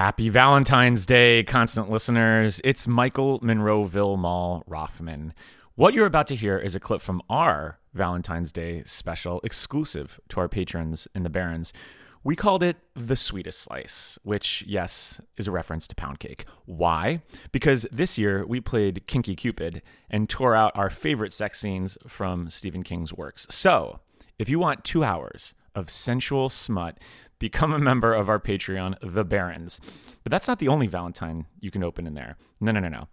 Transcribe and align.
Happy 0.00 0.30
Valentine's 0.30 1.04
Day, 1.04 1.42
constant 1.42 1.90
listeners. 1.90 2.58
It's 2.64 2.88
Michael 2.88 3.38
Monroeville 3.40 4.16
Mall 4.16 4.64
Rothman. 4.66 5.34
What 5.74 5.92
you're 5.92 6.06
about 6.06 6.26
to 6.28 6.34
hear 6.34 6.56
is 6.56 6.74
a 6.74 6.80
clip 6.80 7.02
from 7.02 7.20
our 7.28 7.78
Valentine's 7.92 8.50
Day 8.50 8.82
special 8.86 9.42
exclusive 9.44 10.18
to 10.30 10.40
our 10.40 10.48
patrons 10.48 11.06
in 11.14 11.22
the 11.22 11.28
Barrens. 11.28 11.74
We 12.24 12.34
called 12.34 12.62
it 12.62 12.78
the 12.94 13.14
sweetest 13.14 13.60
slice, 13.60 14.18
which, 14.22 14.64
yes, 14.66 15.20
is 15.36 15.46
a 15.46 15.50
reference 15.50 15.86
to 15.88 15.94
pound 15.94 16.18
cake. 16.18 16.46
Why? 16.64 17.20
Because 17.52 17.86
this 17.92 18.16
year 18.16 18.46
we 18.46 18.58
played 18.58 19.06
Kinky 19.06 19.36
Cupid 19.36 19.82
and 20.08 20.30
tore 20.30 20.56
out 20.56 20.74
our 20.78 20.88
favorite 20.88 21.34
sex 21.34 21.60
scenes 21.60 21.98
from 22.08 22.48
Stephen 22.48 22.84
King's 22.84 23.12
works. 23.12 23.46
So, 23.50 24.00
if 24.38 24.48
you 24.48 24.58
want 24.58 24.82
two 24.82 25.04
hours 25.04 25.52
of 25.74 25.90
sensual 25.90 26.48
smut, 26.48 26.96
become 27.40 27.72
a 27.72 27.78
member 27.80 28.14
of 28.14 28.28
our 28.28 28.38
Patreon, 28.38 28.94
The 29.02 29.24
Barrens. 29.24 29.80
But 30.22 30.30
that's 30.30 30.46
not 30.46 30.60
the 30.60 30.68
only 30.68 30.86
Valentine 30.86 31.46
you 31.58 31.72
can 31.72 31.82
open 31.82 32.06
in 32.06 32.14
there. 32.14 32.36
No, 32.60 32.70
no, 32.70 32.78
no, 32.78 32.88
no. 32.88 33.08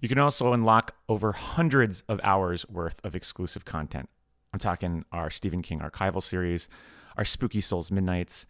You 0.00 0.08
can 0.08 0.18
also 0.18 0.52
unlock 0.52 0.94
over 1.08 1.32
hundreds 1.32 2.02
of 2.08 2.20
hours 2.22 2.64
worth 2.68 3.00
of 3.02 3.16
exclusive 3.16 3.64
content. 3.64 4.08
I'm 4.52 4.60
talking 4.60 5.04
our 5.10 5.30
Stephen 5.30 5.62
King 5.62 5.80
archival 5.80 6.22
series, 6.22 6.68
our 7.16 7.24
Spooky 7.24 7.60
Souls 7.60 7.90
Midnights, 7.90 8.46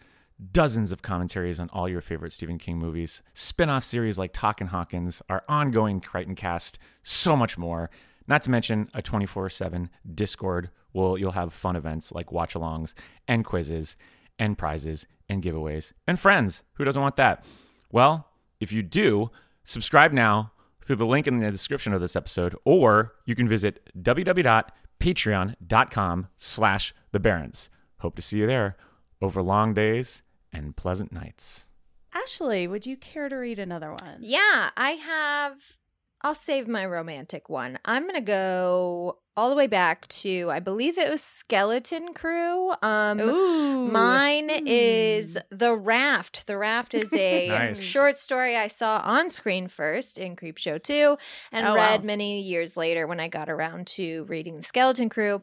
dozens 0.52 0.92
of 0.92 1.02
commentaries 1.02 1.60
on 1.60 1.68
all 1.70 1.88
your 1.88 2.00
favorite 2.00 2.32
Stephen 2.32 2.58
King 2.58 2.78
movies, 2.78 3.22
spin-off 3.34 3.84
series 3.84 4.18
like 4.18 4.32
Talkin' 4.32 4.68
Hawkins, 4.68 5.22
our 5.28 5.42
ongoing 5.48 6.00
Crichton 6.00 6.34
cast, 6.34 6.78
so 7.02 7.36
much 7.36 7.58
more. 7.58 7.90
Not 8.26 8.42
to 8.44 8.50
mention 8.50 8.90
a 8.94 9.02
24/7 9.02 9.90
Discord 10.14 10.70
where 10.92 11.18
you'll 11.18 11.32
have 11.32 11.52
fun 11.52 11.76
events 11.76 12.10
like 12.12 12.32
watch-alongs 12.32 12.94
and 13.28 13.44
quizzes 13.44 13.96
and 14.38 14.56
prizes 14.56 15.04
and 15.30 15.42
giveaways 15.42 15.92
and 16.06 16.20
friends. 16.20 16.62
Who 16.74 16.84
doesn't 16.84 17.00
want 17.00 17.16
that? 17.16 17.42
Well, 17.90 18.28
if 18.60 18.72
you 18.72 18.82
do, 18.82 19.30
subscribe 19.64 20.12
now 20.12 20.52
through 20.82 20.96
the 20.96 21.06
link 21.06 21.26
in 21.26 21.38
the 21.38 21.50
description 21.50 21.92
of 21.92 22.00
this 22.00 22.16
episode, 22.16 22.56
or 22.64 23.14
you 23.24 23.34
can 23.34 23.48
visit 23.48 23.90
www.patreon.com 24.02 26.28
slash 26.36 26.94
the 27.12 27.20
Barrens. 27.20 27.70
Hope 28.00 28.16
to 28.16 28.22
see 28.22 28.38
you 28.38 28.46
there 28.46 28.76
over 29.22 29.42
long 29.42 29.74
days 29.74 30.22
and 30.52 30.76
pleasant 30.76 31.12
nights. 31.12 31.66
Ashley, 32.12 32.66
would 32.66 32.86
you 32.86 32.96
care 32.96 33.28
to 33.28 33.36
read 33.36 33.58
another 33.58 33.92
one? 33.92 34.18
Yeah, 34.20 34.70
I 34.76 34.92
have. 34.92 35.79
I'll 36.22 36.34
save 36.34 36.68
my 36.68 36.84
romantic 36.84 37.48
one. 37.48 37.78
I'm 37.84 38.06
gonna 38.06 38.20
go 38.20 39.18
all 39.36 39.48
the 39.48 39.56
way 39.56 39.66
back 39.66 40.06
to 40.08 40.50
I 40.50 40.60
believe 40.60 40.98
it 40.98 41.10
was 41.10 41.22
Skeleton 41.22 42.12
Crew. 42.12 42.72
Um, 42.82 43.20
Ooh. 43.20 43.86
mine 43.90 44.50
Hmm. 44.50 44.64
is 44.66 45.38
The 45.50 45.74
Raft. 45.74 46.46
The 46.46 46.58
Raft 46.58 46.92
is 46.94 47.12
a 47.14 47.48
Nice. 47.48 47.80
short 47.80 48.16
story 48.18 48.54
I 48.56 48.68
saw 48.68 49.00
on 49.02 49.30
screen 49.30 49.66
first 49.66 50.18
in 50.18 50.36
Creepshow 50.36 50.82
2 50.82 51.16
and 51.52 51.66
Oh, 51.66 51.74
read 51.74 52.00
wow. 52.02 52.06
many 52.06 52.42
years 52.42 52.76
later 52.76 53.06
when 53.06 53.20
I 53.20 53.28
got 53.28 53.48
around 53.48 53.86
to 53.88 54.24
reading 54.24 54.56
The 54.56 54.62
Skeleton 54.62 55.08
Crew. 55.08 55.40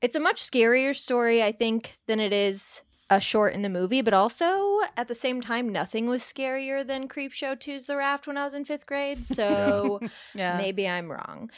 It's 0.00 0.16
a 0.16 0.20
much 0.20 0.42
scarier 0.42 0.94
story, 0.94 1.42
I 1.42 1.52
think, 1.52 1.98
than 2.06 2.20
it 2.20 2.32
is 2.32 2.82
a 3.08 3.20
short 3.20 3.54
in 3.54 3.62
the 3.62 3.68
movie, 3.68 4.02
but 4.02 4.14
also 4.14 4.80
at 4.96 5.08
the 5.08 5.14
same 5.14 5.40
time, 5.40 5.68
nothing 5.68 6.06
was 6.06 6.22
scarier 6.22 6.86
than 6.86 7.08
Creepshow 7.08 7.56
2's 7.56 7.86
The 7.86 7.96
Raft 7.96 8.26
when 8.26 8.36
I 8.36 8.44
was 8.44 8.54
in 8.54 8.64
fifth 8.64 8.86
grade. 8.86 9.24
So 9.36 10.00
Yeah. 10.34 10.56
maybe 10.56 10.88
I'm 10.88 11.10
wrong. 11.10 11.50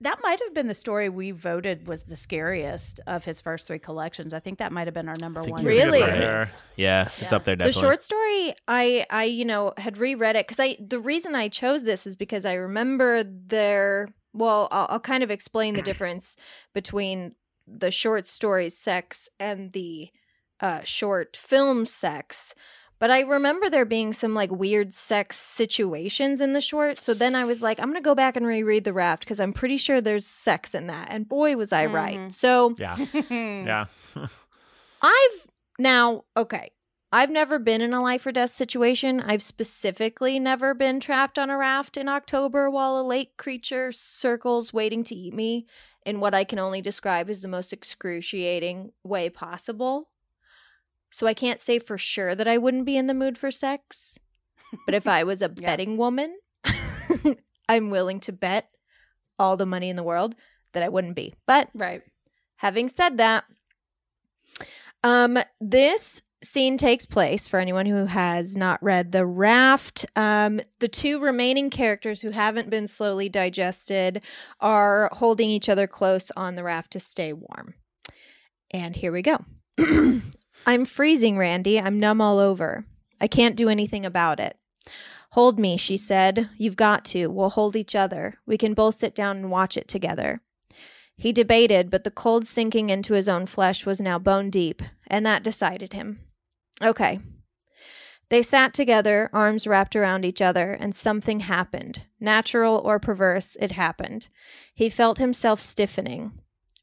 That 0.00 0.20
might 0.22 0.38
have 0.40 0.54
been 0.54 0.68
the 0.68 0.74
story 0.74 1.08
we 1.08 1.32
voted 1.32 1.88
was 1.88 2.02
the 2.02 2.14
scariest 2.14 3.00
of 3.08 3.24
his 3.24 3.40
first 3.40 3.66
three 3.66 3.80
collections. 3.80 4.32
I 4.32 4.38
think 4.38 4.58
that 4.58 4.70
might 4.70 4.86
have 4.86 4.94
been 4.94 5.08
our 5.08 5.16
number 5.16 5.42
one. 5.42 5.64
Really? 5.64 6.00
right 6.00 6.12
there. 6.12 6.48
Yeah, 6.76 7.08
it's 7.18 7.32
up 7.32 7.42
there 7.42 7.56
The 7.56 7.72
short 7.72 8.04
story, 8.04 8.54
I, 8.68 9.04
I, 9.10 9.24
you 9.24 9.44
know, 9.44 9.72
had 9.76 9.98
reread 9.98 10.36
it 10.36 10.46
because 10.46 10.60
I. 10.60 10.76
The 10.78 11.00
reason 11.00 11.34
I 11.34 11.48
chose 11.48 11.82
this 11.82 12.06
is 12.06 12.14
because 12.14 12.44
I 12.44 12.54
remember 12.54 13.24
there. 13.24 14.14
Well, 14.32 14.68
I'll, 14.70 14.86
I'll 14.90 15.00
kind 15.00 15.24
of 15.24 15.32
explain 15.32 15.74
the 15.74 15.82
difference 15.82 16.36
between 16.74 17.34
the 17.66 17.90
short 17.90 18.26
story 18.26 18.70
sex 18.70 19.28
and 19.40 19.72
the 19.72 20.10
uh, 20.60 20.82
short 20.82 21.36
film 21.36 21.86
sex. 21.86 22.54
But 22.98 23.10
I 23.12 23.20
remember 23.20 23.70
there 23.70 23.84
being 23.84 24.12
some 24.12 24.34
like 24.34 24.50
weird 24.50 24.92
sex 24.92 25.36
situations 25.36 26.40
in 26.40 26.52
the 26.52 26.60
short. 26.60 26.98
So 26.98 27.14
then 27.14 27.34
I 27.36 27.44
was 27.44 27.62
like, 27.62 27.78
I'm 27.78 27.88
gonna 27.88 28.00
go 28.00 28.14
back 28.14 28.36
and 28.36 28.44
reread 28.46 28.84
the 28.84 28.92
raft 28.92 29.20
because 29.20 29.38
I'm 29.38 29.52
pretty 29.52 29.76
sure 29.76 30.00
there's 30.00 30.26
sex 30.26 30.74
in 30.74 30.88
that. 30.88 31.08
And 31.10 31.28
boy, 31.28 31.56
was 31.56 31.72
I 31.72 31.86
right. 31.86 32.18
Mhm. 32.18 32.32
So 32.32 32.74
Yeah. 32.76 32.96
yeah. 33.30 33.86
Yeah. 34.16 34.26
I've 35.02 35.46
now, 35.78 36.24
okay. 36.36 36.70
I've 37.10 37.30
never 37.30 37.58
been 37.58 37.80
in 37.80 37.94
a 37.94 38.02
life 38.02 38.26
or 38.26 38.32
death 38.32 38.54
situation. 38.54 39.20
I've 39.20 39.42
specifically 39.42 40.38
never 40.38 40.74
been 40.74 41.00
trapped 41.00 41.38
on 41.38 41.48
a 41.48 41.56
raft 41.56 41.96
in 41.96 42.06
October 42.06 42.68
while 42.68 42.98
a 42.98 43.02
lake 43.02 43.38
creature 43.38 43.92
circles 43.92 44.74
waiting 44.74 45.04
to 45.04 45.14
eat 45.14 45.32
me 45.32 45.66
in 46.04 46.20
what 46.20 46.34
I 46.34 46.44
can 46.44 46.58
only 46.58 46.82
describe 46.82 47.30
as 47.30 47.40
the 47.40 47.48
most 47.48 47.72
excruciating 47.72 48.92
way 49.04 49.30
possible. 49.30 50.10
So 51.10 51.26
I 51.26 51.34
can't 51.34 51.60
say 51.60 51.78
for 51.78 51.96
sure 51.98 52.34
that 52.34 52.48
I 52.48 52.58
wouldn't 52.58 52.84
be 52.84 52.96
in 52.96 53.06
the 53.06 53.14
mood 53.14 53.38
for 53.38 53.50
sex. 53.50 54.18
But 54.84 54.94
if 54.94 55.06
I 55.08 55.24
was 55.24 55.40
a 55.42 55.50
Yeah. 55.56 55.66
betting 55.70 55.96
woman, 55.96 56.38
I'm 57.68 57.90
willing 57.90 58.20
to 58.20 58.32
bet 58.32 58.68
all 59.38 59.56
the 59.56 59.66
money 59.66 59.88
in 59.88 59.96
the 59.96 60.02
world 60.02 60.34
that 60.72 60.82
I 60.82 60.88
wouldn't 60.88 61.16
be. 61.16 61.34
But 61.46 61.70
Right. 61.74 62.02
Having 62.56 62.88
said 62.90 63.18
that, 63.18 63.44
um, 65.04 65.38
this 65.60 66.20
scene 66.42 66.76
takes 66.76 67.06
place 67.06 67.48
for 67.48 67.58
anyone 67.58 67.86
who 67.86 68.06
has 68.06 68.56
not 68.56 68.82
read 68.82 69.12
The 69.12 69.26
Raft. 69.26 70.06
Um, 70.14 70.60
the 70.80 70.88
two 70.88 71.20
remaining 71.20 71.70
characters 71.70 72.20
who 72.20 72.30
haven't 72.30 72.70
been 72.70 72.86
slowly 72.88 73.28
digested 73.28 74.22
are 74.60 75.08
holding 75.12 75.50
each 75.50 75.68
other 75.68 75.86
close 75.86 76.30
on 76.36 76.54
the 76.54 76.64
raft 76.64 76.92
to 76.92 77.00
stay 77.00 77.32
warm. 77.32 77.74
And 78.70 78.94
here 78.96 79.12
we 79.12 79.22
go. 79.22 79.38
I'm 80.66 80.84
freezing, 80.84 81.38
Randy. 81.38 81.80
I'm 81.80 81.98
numb 81.98 82.20
all 82.20 82.38
over. 82.38 82.84
I 83.20 83.26
can't 83.26 83.56
do 83.56 83.68
anything 83.68 84.04
about 84.04 84.38
it. 84.40 84.56
Hold 85.32 85.58
me, 85.58 85.76
she 85.76 85.96
said. 85.96 86.48
You've 86.56 86.76
got 86.76 87.04
to. 87.06 87.28
We'll 87.28 87.50
hold 87.50 87.76
each 87.76 87.94
other. 87.94 88.34
We 88.46 88.56
can 88.56 88.74
both 88.74 88.96
sit 88.96 89.14
down 89.14 89.36
and 89.36 89.50
watch 89.50 89.76
it 89.76 89.88
together. 89.88 90.40
He 91.16 91.32
debated, 91.32 91.90
but 91.90 92.04
the 92.04 92.10
cold 92.10 92.46
sinking 92.46 92.90
into 92.90 93.14
his 93.14 93.28
own 93.28 93.46
flesh 93.46 93.84
was 93.84 94.00
now 94.00 94.18
bone 94.18 94.50
deep, 94.50 94.82
and 95.06 95.26
that 95.26 95.42
decided 95.42 95.92
him. 95.92 96.20
Okay. 96.82 97.20
They 98.30 98.42
sat 98.42 98.72
together, 98.72 99.28
arms 99.32 99.66
wrapped 99.66 99.96
around 99.96 100.24
each 100.24 100.40
other, 100.40 100.72
and 100.72 100.94
something 100.94 101.40
happened. 101.40 102.04
Natural 102.20 102.80
or 102.84 102.98
perverse, 102.98 103.56
it 103.60 103.72
happened. 103.72 104.28
He 104.74 104.88
felt 104.88 105.18
himself 105.18 105.60
stiffening. 105.60 106.32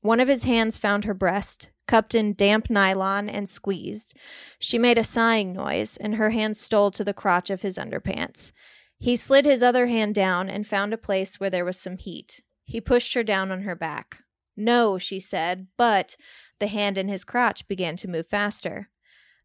One 0.02 0.20
of 0.20 0.28
his 0.28 0.44
hands 0.44 0.78
found 0.78 1.06
her 1.06 1.14
breast, 1.14 1.70
cupped 1.88 2.16
in 2.16 2.34
damp 2.34 2.70
nylon, 2.70 3.30
and 3.30 3.48
squeezed. 3.48 4.16
She 4.60 4.78
made 4.78 4.98
a 4.98 5.04
sighing 5.04 5.54
noise, 5.54 5.98
and 5.98 6.16
her 6.16 6.32
hand 6.32 6.58
stole 6.58 6.92
to 6.92 7.04
the 7.04 7.14
crotch 7.14 7.50
of 7.50 7.62
his 7.62 7.78
underpants. 7.78 8.52
He 8.98 9.16
slid 9.16 9.46
his 9.46 9.62
other 9.62 9.88
hand 9.88 10.16
down 10.16 10.50
and 10.50 10.66
found 10.66 10.94
a 10.94 10.98
place 10.98 11.40
where 11.40 11.50
there 11.50 11.66
was 11.66 11.80
some 11.80 11.98
heat. 11.98 12.42
He 12.64 12.82
pushed 12.82 13.14
her 13.14 13.24
down 13.24 13.52
on 13.52 13.62
her 13.62 13.76
back. 13.76 14.20
No, 14.58 14.98
she 14.98 15.20
said, 15.20 15.68
but 15.78 16.16
the 16.60 16.68
hand 16.68 16.98
in 16.98 17.08
his 17.08 17.24
crotch 17.24 17.68
began 17.68 17.96
to 17.98 18.08
move 18.08 18.28
faster. 18.28 18.90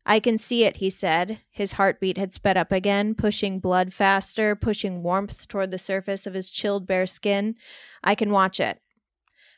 I 0.07 0.21
can 0.21 0.39
see 0.39 0.65
it, 0.65 0.79
he 0.79 0.89
said. 0.89 1.41
His 1.51 1.73
heartbeat 1.73 2.17
had 2.17 2.33
sped 2.33 2.57
up 2.57 2.73
again, 2.73 3.15
pushing 3.15 3.59
blood 3.59 3.93
faster, 3.93 4.57
pushing 4.57 5.03
warmth 5.03 5.47
toward 5.47 5.71
the 5.71 5.79
surface 5.79 6.27
of 6.27 6.35
his 6.35 6.49
chilled 6.51 6.87
bare 6.87 7.07
skin. 7.07 7.57
I 8.03 8.15
can 8.15 8.31
watch 8.31 8.61
it. 8.61 8.81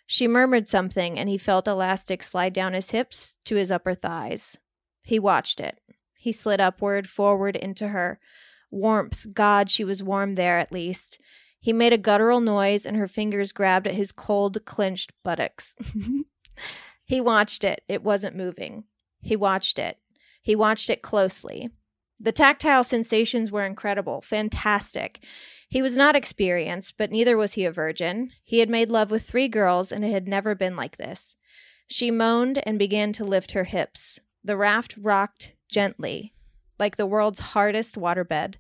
She 0.07 0.29
murmured 0.29 0.69
something, 0.69 1.19
and 1.19 1.29
he 1.29 1.39
felt 1.39 1.69
elastic 1.69 2.23
slide 2.23 2.53
down 2.53 2.73
his 2.73 2.91
hips 2.91 3.37
to 3.45 3.57
his 3.57 3.71
upper 3.71 3.95
thighs. 3.95 4.59
He 5.03 5.19
watched 5.19 5.61
it. 5.61 5.79
He 6.17 6.33
slid 6.33 6.61
upward, 6.61 7.09
forward 7.09 7.57
into 7.57 7.89
her. 7.89 8.21
Warmth. 8.71 9.35
God, 9.35 9.71
she 9.71 9.85
was 9.85 10.03
warm 10.03 10.35
there 10.35 10.59
at 10.59 10.73
least. 10.73 11.19
He 11.61 11.73
made 11.73 11.93
a 11.93 11.99
guttural 11.99 12.41
noise, 12.41 12.87
and 12.87 12.97
her 12.97 13.07
fingers 13.07 13.53
grabbed 13.53 13.87
at 13.87 13.95
his 13.95 14.13
cold, 14.13 14.65
clenched 14.65 15.13
buttocks. 15.23 15.75
he 17.05 17.21
watched 17.21 17.65
it. 17.65 17.83
It 17.89 18.03
wasn't 18.03 18.37
moving. 18.37 18.85
He 19.21 19.37
watched 19.37 19.79
it. 19.79 19.99
He 20.43 20.57
watched 20.57 20.91
it 20.91 21.03
closely. 21.03 21.71
The 22.23 22.31
tactile 22.31 22.85
sensations 22.85 23.51
were 23.51 23.65
incredible, 23.65 24.21
fantastic. 24.21 25.25
He 25.69 25.83
was 25.83 25.97
not 25.97 26.15
experienced, 26.15 26.97
but 26.97 27.11
neither 27.11 27.37
was 27.37 27.55
he 27.55 27.65
a 27.65 27.73
virgin. 27.73 28.31
He 28.45 28.61
had 28.61 28.71
made 28.71 28.93
love 28.93 29.11
with 29.11 29.25
three 29.25 29.49
girls, 29.49 29.91
and 29.91 30.05
it 30.05 30.13
had 30.13 30.29
never 30.29 30.55
been 30.55 30.77
like 30.77 30.99
this. 30.99 31.35
She 31.89 32.13
moaned 32.13 32.63
and 32.65 32.79
began 32.79 33.13
to 33.15 33.25
lift 33.25 33.53
her 33.53 33.65
hips. 33.65 34.21
The 34.45 34.57
raft 34.57 34.95
rocked 34.97 35.55
gently, 35.69 36.33
like 36.79 36.95
the 36.95 37.07
world's 37.07 37.41
hardest 37.41 37.97
waterbed. 37.97 38.55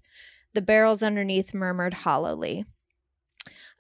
The 0.55 0.61
barrels 0.61 1.05
underneath 1.05 1.55
murmured 1.55 1.95
hollowly. 1.95 2.65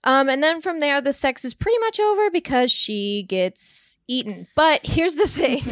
Um, 0.04 0.28
and 0.28 0.42
then 0.42 0.60
from 0.60 0.80
there, 0.80 1.00
the 1.00 1.12
sex 1.12 1.44
is 1.44 1.54
pretty 1.54 1.78
much 1.78 2.00
over 2.00 2.30
because 2.30 2.72
she 2.72 3.22
gets 3.28 3.98
eaten. 4.08 4.48
But 4.56 4.80
here's 4.84 5.14
the 5.14 5.28
thing. 5.28 5.62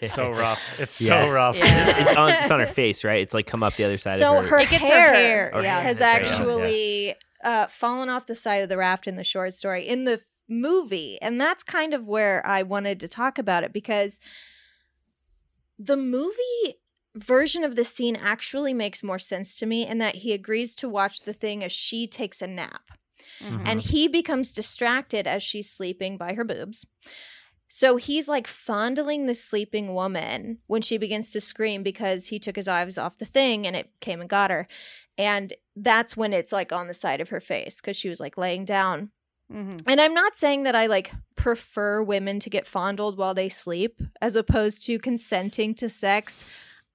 It's 0.00 0.12
so 0.14 0.30
rough. 0.30 0.80
It's 0.80 1.00
Yeah. 1.00 1.24
so 1.26 1.30
rough. 1.32 1.56
Yeah. 1.56 1.64
it's, 2.08 2.16
on, 2.16 2.30
it's 2.30 2.50
on 2.52 2.60
her 2.60 2.66
face, 2.82 3.02
right? 3.04 3.20
It's 3.20 3.34
like 3.34 3.46
come 3.46 3.62
up 3.64 3.74
the 3.74 3.82
other 3.84 3.98
side 3.98 4.18
so 4.20 4.36
of 4.38 4.44
her, 4.44 4.50
her. 4.50 4.58
It 4.60 4.70
gets 4.70 4.86
her 4.86 4.94
hair, 4.94 5.50
hair, 5.52 5.62
yeah. 5.62 5.80
has 5.80 5.98
That's 5.98 6.30
right, 6.30 6.38
yeah. 6.38 6.38
actually 6.38 7.14
uh, 7.42 7.66
fallen 7.66 8.08
off 8.08 8.26
the 8.26 8.36
side 8.36 8.62
of 8.62 8.68
the 8.68 8.76
raft 8.76 9.08
in 9.08 9.16
the 9.16 9.24
short 9.24 9.54
story 9.54 9.88
in 9.88 10.04
the 10.04 10.12
f- 10.12 10.20
movie. 10.48 11.18
And 11.20 11.40
that's 11.40 11.64
kind 11.64 11.94
of 11.94 12.06
where 12.06 12.46
I 12.46 12.62
wanted 12.62 13.00
to 13.00 13.08
talk 13.08 13.38
about 13.38 13.64
it 13.64 13.72
because 13.72 14.20
the 15.80 15.96
movie 15.96 16.76
version 17.16 17.64
of 17.64 17.74
the 17.74 17.84
scene 17.84 18.14
actually 18.16 18.72
makes 18.72 19.02
more 19.02 19.18
sense 19.18 19.56
to 19.56 19.66
me 19.66 19.84
in 19.86 19.98
that 19.98 20.16
he 20.16 20.32
agrees 20.32 20.74
to 20.76 20.88
watch 20.88 21.22
the 21.22 21.32
thing 21.32 21.64
as 21.64 21.72
she 21.72 22.06
takes 22.06 22.40
a 22.40 22.46
nap. 22.46 22.82
Mhm. 23.40 23.62
and 23.66 23.80
he 23.80 24.08
becomes 24.08 24.52
distracted 24.52 25.26
as 25.26 25.42
she's 25.42 25.70
sleeping 25.70 26.16
by 26.16 26.34
her 26.34 26.44
boobs. 26.44 26.86
So 27.68 27.96
he's 27.96 28.28
like 28.28 28.46
fondling 28.46 29.24
the 29.26 29.34
sleeping 29.34 29.94
woman 29.94 30.58
when 30.66 30.82
she 30.82 30.98
begins 30.98 31.30
to 31.30 31.40
scream 31.40 31.82
because 31.82 32.26
he 32.26 32.38
took 32.38 32.56
his 32.56 32.68
eyes 32.68 32.98
off 32.98 33.16
the 33.16 33.24
thing 33.24 33.66
and 33.66 33.74
it 33.74 33.90
came 34.00 34.20
and 34.20 34.28
got 34.28 34.50
her. 34.50 34.66
And 35.16 35.54
that's 35.74 36.14
when 36.16 36.34
it's 36.34 36.52
like 36.52 36.70
on 36.70 36.86
the 36.86 36.94
side 36.94 37.22
of 37.22 37.30
her 37.30 37.40
face 37.40 37.76
because 37.76 37.96
she 37.96 38.10
was 38.10 38.20
like 38.20 38.36
laying 38.36 38.66
down. 38.66 39.10
Mhm. 39.50 39.80
And 39.86 40.00
I'm 40.00 40.12
not 40.14 40.36
saying 40.36 40.64
that 40.64 40.74
I 40.74 40.86
like 40.86 41.12
prefer 41.34 42.02
women 42.02 42.40
to 42.40 42.50
get 42.50 42.66
fondled 42.66 43.16
while 43.16 43.34
they 43.34 43.48
sleep 43.48 44.00
as 44.20 44.36
opposed 44.36 44.84
to 44.86 44.98
consenting 44.98 45.74
to 45.76 45.88
sex. 45.88 46.44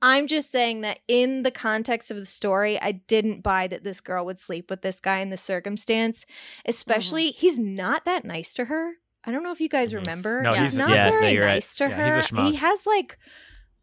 I'm 0.01 0.27
just 0.27 0.51
saying 0.51 0.81
that 0.81 0.99
in 1.07 1.43
the 1.43 1.51
context 1.51 2.11
of 2.11 2.19
the 2.19 2.25
story, 2.25 2.79
I 2.79 2.91
didn't 2.91 3.41
buy 3.41 3.67
that 3.67 3.83
this 3.83 3.99
girl 4.01 4.25
would 4.25 4.37
sleep 4.39 4.69
with 4.69 4.81
this 4.83 4.99
guy 4.99 5.19
in 5.19 5.29
this 5.31 5.41
circumstance. 5.41 6.25
Especially, 6.65 7.31
he's 7.31 7.57
not 7.57 8.05
that 8.05 8.23
nice 8.25 8.53
to 8.55 8.65
her. 8.65 8.93
I 9.25 9.31
don't 9.31 9.43
know 9.43 9.51
if 9.51 9.59
you 9.59 9.69
guys 9.69 9.91
Mhm. 9.93 9.95
remember. 9.97 10.41
No, 10.41 10.53
he's 10.53 10.61
he's- 10.73 10.75
not 10.77 10.89
yeah, 10.91 11.09
very 11.09 11.31
you're 11.33 11.45
right. 11.45 11.55
nice 11.55 11.75
to 11.77 11.85
Yeah, 11.85 11.95
her. 11.95 12.15
he's 12.17 12.25
a 12.25 12.27
schmuck. 12.29 12.49
he 12.51 12.55
has 12.57 12.85
like 12.85 13.17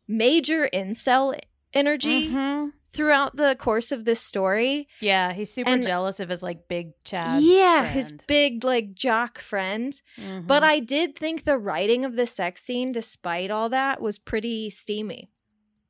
major 0.07 0.69
incel 0.73 1.39
energy 1.73 2.31
Mhm. 2.31 2.73
throughout 2.93 3.37
the 3.37 3.57
course 3.57 3.91
of 3.91 4.05
this 4.05 4.21
story. 4.21 4.87
Yeah, 5.01 5.33
he's 5.33 5.53
super 5.53 5.71
And- 5.71 5.83
jealous 5.83 6.21
of 6.21 6.29
his 6.29 6.43
like 6.43 6.69
big 6.69 6.93
Chad. 7.05 7.43
yeah, 7.43 7.85
his 7.87 8.13
big 8.27 8.63
like 8.65 8.95
jock 8.95 9.39
friend. 9.41 10.01
Mhm. 10.17 10.47
But 10.47 10.63
I 10.63 10.79
did 10.79 11.17
think 11.17 11.43
the 11.45 11.59
writing 11.59 12.05
of 12.05 12.15
the 12.17 12.27
sex 12.27 12.63
scene, 12.63 12.93
despite 12.93 13.51
all 13.51 13.69
that, 13.71 14.01
was 14.01 14.19
pretty 14.19 14.71
steamy. 14.71 15.31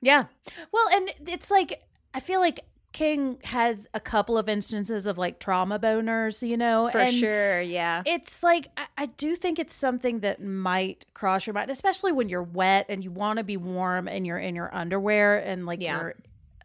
Yeah. 0.05 0.27
Well, 0.73 0.89
and 0.93 1.11
it's 1.29 1.51
like 1.51 1.83
I 2.13 2.21
feel 2.21 2.41
like 2.41 2.61
King 2.93 3.39
has 3.45 3.89
a 3.93 3.99
couple 3.99 4.39
of 4.39 4.49
instances 4.49 5.05
of 5.05 5.19
like 5.19 5.41
trauma 5.41 5.81
boners, 5.81 6.47
you 6.47 6.57
know, 6.57 6.89
For 6.93 6.99
and 7.01 7.13
sure, 7.13 7.61
yeah. 7.61 8.03
It's 8.07 8.43
like 8.45 8.69
I, 8.77 8.87
I 8.97 9.07
do 9.07 9.35
think 9.35 9.59
it's 9.59 9.75
something 9.75 10.21
that 10.21 10.41
might 10.43 11.07
cross 11.15 11.47
your 11.47 11.55
mind, 11.55 11.71
especially 11.71 12.13
when 12.13 12.29
you're 12.29 12.43
wet 12.43 12.87
and 12.89 13.03
you 13.03 13.11
want 13.11 13.39
to 13.39 13.45
be 13.45 13.57
warm 13.57 14.07
and 14.07 14.25
you're 14.27 14.39
in 14.39 14.55
your 14.55 14.73
underwear 14.73 15.39
and 15.39 15.67
like 15.67 15.81
Yeah. 15.83 15.99
you're 16.01 16.15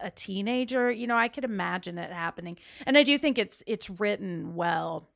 a 0.00 0.10
teenager. 0.10 0.90
You 0.90 1.06
know, 1.08 1.16
I 1.16 1.28
could 1.28 1.44
imagine 1.44 1.98
it 1.98 2.10
happening, 2.12 2.56
and 2.86 2.96
I 2.96 3.02
do 3.02 3.18
think 3.18 3.36
it's 3.38 3.62
it's 3.66 3.90
written 3.90 4.54
well. 4.54 5.08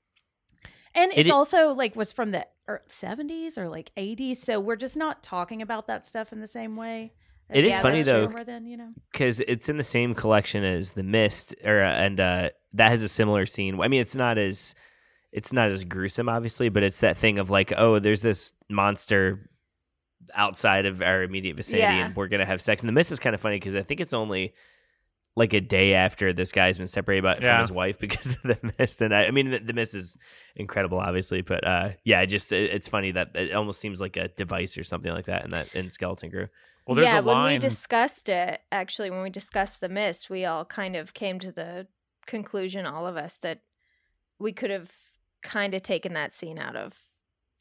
And 0.97 1.13
it's 1.15 1.31
i- 1.31 1.33
also 1.33 1.73
like 1.73 1.95
was 1.97 2.13
from 2.13 2.31
the 2.33 2.47
er, 2.69 2.83
70s 2.89 3.57
or 3.59 3.69
like 3.69 3.93
80s, 3.97 4.39
so 4.39 4.59
we're 4.61 4.77
just 4.77 4.97
not 4.97 5.23
talking 5.23 5.63
about 5.63 5.87
that 5.87 6.05
stuff 6.05 6.33
in 6.33 6.41
the 6.41 6.47
same 6.49 6.77
way. 6.77 7.13
It 7.55 7.65
is 7.65 7.73
Yeah, 7.73 7.81
funny, 7.83 8.03
though, 8.03 8.27
true, 8.27 8.45
Then 8.45 8.67
you 8.67 8.77
know, 8.77 8.89
because 9.13 9.41
it's 9.41 9.69
in 9.69 9.77
the 9.77 9.83
same 9.85 10.15
collection 10.15 10.65
as 10.65 10.93
the 10.93 11.03
mist 11.05 11.55
or 11.65 11.83
uh, 11.83 11.91
and 11.93 12.21
uh 12.21 12.51
that 12.75 12.89
has 12.91 13.03
a 13.03 13.09
similar 13.09 13.47
scene. 13.47 13.81
I 13.81 13.89
mean 13.89 14.01
it's 14.01 14.17
not 14.17 14.37
as 14.39 14.75
it's 15.33 15.53
not 15.53 15.69
as 15.69 15.85
gruesome 15.85 16.29
obviously 16.29 16.69
but 16.69 16.83
it's 16.83 17.01
that 17.01 17.17
thing 17.17 17.39
of 17.39 17.51
like 17.51 17.73
oh 17.77 17.99
there's 17.99 18.21
this 18.23 18.53
monster 18.69 19.49
outside 20.35 20.87
of 20.87 21.03
our 21.03 21.23
immediate 21.23 21.57
vicinity 21.57 21.97
Yeah. 21.99 22.07
and 22.07 22.17
we're 22.17 22.29
gonna 22.29 22.47
have 22.47 22.61
sex. 22.63 22.83
And 22.83 22.89
the 22.89 22.93
mist 22.93 23.13
is 23.13 23.19
kind 23.21 23.35
of 23.35 23.41
funny 23.41 23.57
because 23.57 23.75
i 23.75 23.83
think 23.83 24.01
it's 24.01 24.13
only 24.15 24.55
like 25.37 25.53
a 25.53 25.61
day 25.61 25.95
after 25.95 26.33
this 26.33 26.53
guy's 26.53 26.79
been 26.79 26.87
separated 26.87 27.23
by, 27.23 27.35
Yeah. 27.35 27.57
from 27.57 27.59
his 27.61 27.73
wife 27.73 27.99
because 28.07 28.37
of 28.37 28.43
the 28.43 28.73
mist. 28.79 29.03
And 29.03 29.15
i, 29.15 29.25
I 29.27 29.31
mean 29.33 29.51
the, 29.51 29.59
the 29.59 29.73
mist 29.73 29.95
is 29.95 30.17
incredible 30.57 30.99
obviously 30.99 31.43
but 31.43 31.67
uh 31.67 31.91
yeah 32.05 32.21
it 32.23 32.27
just 32.27 32.53
it, 32.53 32.71
it's 32.73 32.89
funny 32.89 33.13
that 33.13 33.31
it 33.35 33.53
almost 33.53 33.81
seems 33.81 34.01
like 34.01 34.17
a 34.17 34.29
device 34.29 34.79
or 34.79 34.85
something 34.85 35.13
like 35.13 35.27
that 35.27 35.45
in 35.45 35.51
that 35.51 35.75
in 35.75 35.91
skeleton 35.91 36.31
crew 36.31 36.47
Well, 36.87 36.95
there's 36.97 37.09
yeah, 37.09 37.19
a 37.21 37.23
when 37.23 37.43
we 37.45 37.59
discussed 37.59 38.29
it, 38.29 38.61
actually, 38.71 39.11
when 39.11 39.23
we 39.23 39.31
discussed 39.31 39.81
the 39.81 39.89
mist, 39.89 40.29
we 40.29 40.45
all 40.45 40.65
kind 40.65 40.97
of 40.97 41.15
came 41.15 41.39
to 41.41 41.51
the 41.51 41.87
conclusion, 42.27 42.85
all 42.87 43.07
of 43.07 43.17
us, 43.17 43.37
that 43.39 43.61
we 44.39 44.53
could 44.53 44.71
have 44.71 44.91
kind 45.43 45.75
of 45.75 45.83
taken 45.83 46.13
that 46.13 46.33
scene 46.33 46.59
out 46.59 46.77
of. 46.77 46.99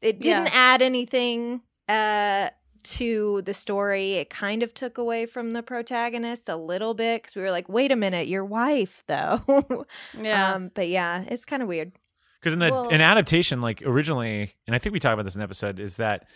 It 0.02 0.20
didn't 0.20 0.46
Yeah. 0.46 0.50
add 0.52 0.82
anything 0.82 1.62
uh, 1.88 2.50
to 2.82 3.40
the 3.42 3.54
story. 3.54 4.14
It 4.14 4.28
kind 4.28 4.62
of 4.62 4.74
took 4.74 4.98
away 4.98 5.24
from 5.24 5.52
the 5.54 5.62
protagonist 5.62 6.48
a 6.50 6.56
little 6.56 6.92
bit 6.92 7.22
because 7.22 7.36
we 7.36 7.42
were 7.42 7.50
like, 7.50 7.68
"Wait 7.68 7.90
a 7.92 7.96
minute, 7.96 8.26
your 8.28 8.44
wife, 8.44 9.04
though." 9.08 9.86
yeah. 10.18 10.52
Um, 10.54 10.70
but 10.74 10.88
yeah, 10.88 11.24
it's 11.28 11.44
kind 11.46 11.62
of 11.62 11.68
weird. 11.68 11.92
Because 12.40 12.52
in 12.52 12.58
the 12.58 12.70
Well- 12.70 12.88
an 12.90 13.00
adaptation, 13.00 13.62
like 13.62 13.80
originally, 13.86 14.52
and 14.66 14.76
I 14.76 14.78
think 14.78 14.92
we 14.92 15.00
talked 15.00 15.14
about 15.14 15.24
this 15.24 15.34
in 15.34 15.38
the 15.40 15.44
episode, 15.44 15.80
is 15.80 15.96
that 15.96 16.26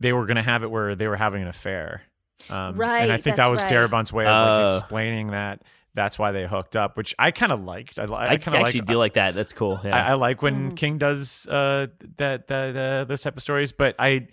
they 0.00 0.12
were 0.12 0.26
going 0.26 0.36
to 0.36 0.42
have 0.42 0.64
it 0.64 0.70
where 0.72 0.96
they 0.96 1.06
were 1.06 1.14
having 1.16 1.42
an 1.42 1.48
affair, 1.48 2.02
um, 2.50 2.80
And 2.80 3.12
I 3.12 3.16
think 3.16 3.36
that 3.36 3.50
was 3.50 3.62
right. 3.62 3.70
Darabont's 3.70 4.12
way 4.12 4.24
of 4.24 4.28
like 4.28 4.70
Oh. 4.70 4.76
explaining 4.78 5.28
that 5.28 5.62
that's 5.94 6.18
why 6.18 6.32
they 6.32 6.46
hooked 6.46 6.74
up, 6.74 6.96
which 6.96 7.14
I 7.18 7.30
kind 7.30 7.52
of 7.52 7.62
liked. 7.62 7.98
I, 8.00 8.04
I 8.04 8.30
i, 8.32 8.36
kind 8.36 8.56
of 8.56 8.62
actually 8.62 8.80
like, 8.80 8.86
do 8.88 8.96
like 8.96 9.12
that 9.14 9.34
that's 9.36 9.52
cool 9.52 9.78
yeah 9.84 9.96
I, 10.08 10.10
I 10.10 10.14
like 10.14 10.42
when 10.42 10.72
Mhm. 10.72 10.76
King 10.76 10.98
does 10.98 11.46
uh, 11.46 11.86
that, 12.16 12.48
that, 12.48 12.72
that 12.74 13.08
those 13.08 13.22
type 13.22 13.36
of 13.36 13.42
stories, 13.42 13.72
but 13.72 13.94
I 13.98 14.26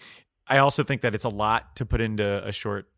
I 0.48 0.58
also 0.58 0.84
think 0.84 1.02
that 1.02 1.14
it's 1.16 1.24
a 1.26 1.30
lot 1.30 1.76
to 1.78 1.86
put 1.86 2.02
into 2.02 2.46
a 2.46 2.52
short 2.52 2.90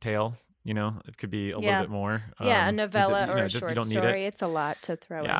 tale. 0.00 0.34
You 0.62 0.72
know, 0.72 1.00
it 1.06 1.18
could 1.18 1.28
be 1.30 1.50
a 1.50 1.58
Yeah. 1.58 1.80
little 1.80 1.80
bit 1.82 1.90
more. 1.90 2.22
yeah, 2.40 2.64
a 2.64 2.68
Um, 2.68 2.74
it- 2.74 2.76
novella 2.76 3.20
you 3.22 3.26
know, 3.26 3.32
or 3.34 3.36
a 3.36 3.48
just- 3.48 3.58
short 3.60 3.70
you 3.72 3.74
don't 3.74 3.88
need 3.88 3.96
story. 3.96 4.24
it. 4.24 4.28
It's 4.28 4.42
a 4.42 4.46
lot 4.46 4.80
to 4.82 4.96
throw 4.96 5.24
in. 5.24 5.30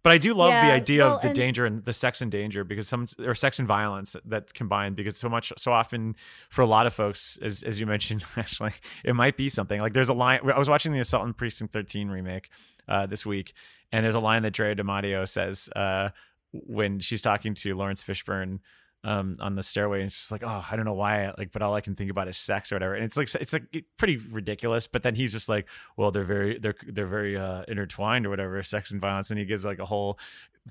Yeah. 0.00 0.02
But 0.02 0.12
I 0.12 0.18
do 0.18 0.34
love 0.34 0.50
the 0.50 0.72
idea 0.72 1.04
well, 1.04 1.16
of 1.16 1.22
the 1.22 1.28
and- 1.28 1.36
danger 1.36 1.66
and 1.66 1.84
the 1.84 1.92
sex 1.92 2.22
and 2.22 2.30
danger 2.30 2.64
because 2.64 2.88
some 2.88 3.06
or 3.24 3.34
sex 3.34 3.58
and 3.58 3.68
violence 3.68 4.16
that 4.24 4.54
combined 4.54 4.96
because 4.96 5.16
so 5.18 5.28
much 5.28 5.52
so 5.58 5.72
often 5.72 6.16
for 6.48 6.62
a 6.62 6.66
lot 6.66 6.86
of 6.86 6.94
folks 6.94 7.38
as 7.42 7.62
as 7.62 7.78
you 7.78 7.86
mentioned 7.86 8.24
actually 8.36 8.72
it 9.04 9.14
might 9.14 9.36
be 9.36 9.48
something 9.48 9.80
like 9.80 9.92
there's 9.92 10.08
a 10.08 10.14
line 10.14 10.40
I 10.42 10.58
was 10.58 10.68
watching 10.68 10.92
the 10.92 11.00
Assault 11.00 11.24
on 11.24 11.34
Precinct 11.34 11.72
13 11.72 12.08
remake 12.08 12.48
uh, 12.88 13.06
this 13.06 13.26
week 13.26 13.52
and 13.92 14.04
there's 14.04 14.14
a 14.14 14.20
line 14.20 14.42
that 14.42 14.52
Drea 14.52 14.74
de 14.74 14.84
Matteo 14.84 15.24
says 15.26 15.68
uh, 15.76 16.08
when 16.52 16.98
she's 17.00 17.22
talking 17.22 17.54
to 17.54 17.74
Laurence 17.74 18.02
Fishburne 18.02 18.60
um, 19.02 19.36
on 19.40 19.54
the 19.54 19.62
stairway 19.62 20.00
and 20.00 20.08
it's 20.08 20.16
just 20.16 20.32
like 20.32 20.42
oh 20.44 20.64
I 20.70 20.76
don't 20.76 20.84
know 20.84 20.94
why 20.94 21.32
like 21.38 21.52
but 21.52 21.62
all 21.62 21.74
I 21.74 21.80
can 21.80 21.94
think 21.94 22.10
about 22.10 22.28
is 22.28 22.36
sex 22.36 22.70
or 22.70 22.74
whatever. 22.74 22.94
And 22.94 23.04
it's 23.04 23.16
like 23.16 23.34
it's 23.34 23.52
like 23.52 23.84
pretty 23.96 24.18
ridiculous 24.18 24.86
but 24.86 25.02
then 25.02 25.14
he's 25.14 25.32
just 25.32 25.48
like 25.48 25.66
well 25.96 26.10
they're 26.10 26.24
very 26.24 26.58
they're 26.58 26.74
they're 26.86 27.06
very 27.06 27.36
uh, 27.36 27.62
intertwined 27.68 28.26
or 28.26 28.30
whatever 28.30 28.62
sex 28.62 28.90
and 28.90 29.00
violence 29.00 29.30
and 29.30 29.38
he 29.38 29.46
gives 29.46 29.64
like 29.64 29.78
a 29.78 29.86
whole 29.86 30.18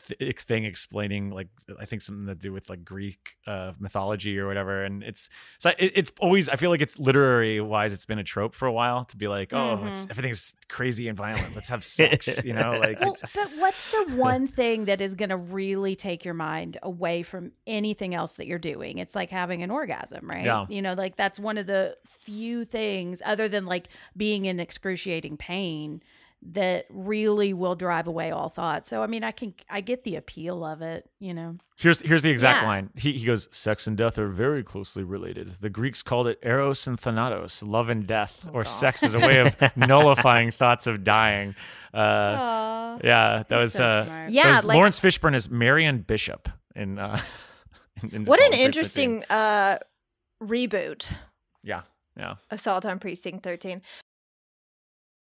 th- 0.08 0.39
thing 0.39 0.65
explaining 0.65 1.31
like 1.31 1.48
I 1.79 1.86
think 1.86 2.01
something 2.01 2.27
to 2.27 2.36
do 2.36 2.53
with 2.53 2.69
like 2.69 2.86
Greek 2.86 3.36
uh, 3.46 3.74
mythology 3.79 4.39
or 4.39 4.48
whatever 4.48 4.84
and 4.84 5.03
it's 5.03 5.29
so 5.60 5.69
it, 5.77 5.91
it's 5.96 6.12
always 6.19 6.50
I 6.50 6.55
feel 6.55 6.69
like 6.69 6.81
it's 6.81 6.98
literary 7.00 7.60
wise 7.62 7.93
it's 7.93 8.05
been 8.05 8.19
a 8.19 8.24
trope 8.24 8.55
for 8.55 8.67
a 8.67 8.72
while 8.72 9.05
to 9.05 9.17
be 9.17 9.27
like 9.27 9.53
oh 9.53 9.86
it's, 9.86 10.08
everything's 10.10 10.53
crazy 10.67 11.08
and 11.08 11.17
violent 11.17 11.55
let's 11.55 11.69
have 11.69 11.84
sex 12.00 12.43
you 12.43 12.53
know 12.53 12.72
like 12.72 13.00
Well, 13.00 13.12
it's, 13.12 13.24
but 13.34 13.50
what's 13.58 13.91
the 13.91 14.05
one 14.15 14.48
thing 14.48 14.86
that 14.86 15.01
is 15.01 15.15
going 15.15 15.29
to 15.29 15.38
really 15.38 15.96
take 15.96 16.25
your 16.25 16.34
mind 16.34 16.77
away 16.84 17.24
from 17.24 17.51
anything 17.67 18.13
else 18.15 18.34
that 18.34 18.48
you're 18.48 18.60
doing? 18.60 18.98
It's 18.98 19.15
like 19.15 19.29
having 19.29 19.63
an 19.63 19.72
orgasm, 19.72 20.27
right? 20.27 20.46
Yeah. 20.46 20.65
You 20.69 20.81
know, 20.81 20.93
like 20.93 21.15
that's 21.15 21.39
one 21.39 21.58
of 21.58 21.67
the 21.67 21.98
few 22.05 22.65
things, 22.65 23.22
other 23.25 23.48
than 23.48 23.65
like 23.65 23.89
being 24.15 24.46
in 24.46 24.60
excruciating 24.60 25.38
pain, 25.38 26.01
that 26.41 26.86
really 26.89 27.53
will 27.53 27.75
drive 27.75 28.08
away 28.08 28.31
all 28.31 28.48
thought. 28.48 28.88
So, 28.88 29.03
I 29.03 29.08
mean, 29.08 29.24
I 29.25 29.31
can, 29.31 29.53
I 29.69 29.81
get 29.81 30.05
the 30.05 30.15
appeal 30.15 30.63
of 30.63 30.81
it, 30.81 31.10
you 31.19 31.34
know? 31.34 31.58
Here's 31.77 32.00
here's 32.01 32.22
the 32.24 32.29
exact 32.31 32.62
Yeah. 32.62 32.67
line. 32.67 32.89
He 32.96 33.13
he 33.13 33.25
goes, 33.25 33.48
"Sex 33.51 33.88
and 33.88 33.98
death 33.98 34.17
are 34.17 34.27
very 34.29 34.63
closely 34.63 35.03
related. 35.03 35.55
The 35.62 35.69
Greeks 35.69 36.01
called 36.03 36.27
it 36.27 36.39
eros 36.43 36.88
and 36.88 37.00
thanatos, 37.00 37.62
love 37.63 37.89
and 37.89 38.05
death, 38.05 38.46
or 38.53 38.63
sex 38.65 39.01
as 39.03 39.13
a 39.13 39.19
way 39.27 39.39
of 39.39 39.55
nullifying 39.77 40.51
thoughts 40.51 40.88
of 40.88 41.03
dying." 41.03 41.55
Uh, 41.93 43.00
yeah, 43.03 43.43
that 43.48 43.58
was 43.58 43.74
so 43.74 43.84
uh, 43.84 44.05
smart. 44.05 44.27
that 44.27 44.34
Yeah, 44.34 44.55
was 44.58 44.65
like- 44.65 44.75
Laurence 44.75 45.00
Fishburne 45.00 45.36
is 45.36 45.50
Marion 45.50 46.00
Bishop 46.00 46.50
in. 46.75 47.00
Uh, 47.00 47.19
in, 48.03 48.10
in 48.15 48.25
What 48.25 48.41
an 48.41 48.53
interesting 48.53 49.24
uh, 49.29 49.77
reboot. 50.43 51.12
Yeah, 51.63 51.81
yeah. 52.17 52.36
Assault 52.51 52.86
on 52.86 53.00
Precinct 53.00 53.43
13. 53.43 53.81